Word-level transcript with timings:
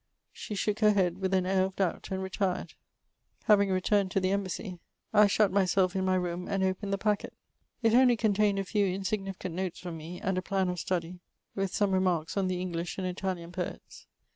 She 0.33 0.55
shook 0.55 0.79
her 0.79 0.93
head 0.93 1.19
with 1.19 1.31
tin 1.31 1.45
air 1.45 1.63
of 1.65 1.75
doubt, 1.75 2.09
and 2.09 2.23
retired. 2.23 2.73
Flaving 3.45 3.69
returned 3.69 4.09
to 4.09 4.19
the 4.19 4.31
embassy, 4.31 4.79
I 5.13 5.27
shut 5.27 5.51
myself 5.51 5.95
in 5.95 6.03
my 6.03 6.15
room, 6.15 6.47
and 6.47 6.63
opened 6.63 6.91
the 6.91 6.97
packet. 6.97 7.35
It 7.83 7.93
only 7.93 8.17
contained 8.17 8.57
a 8.57 8.63
few 8.63 8.87
insignificant 8.87 9.53
notes 9.53 9.79
from 9.79 9.97
me, 9.97 10.19
and 10.19 10.39
a 10.39 10.41
plan 10.41 10.69
of 10.69 10.79
study, 10.79 11.19
with 11.53 11.71
some 11.75 11.91
remarks 11.91 12.35
on 12.35 12.47
the 12.47 12.59
English 12.59 12.97
and 12.97 13.05
Italian 13.05 13.51
poets. 13.51 14.07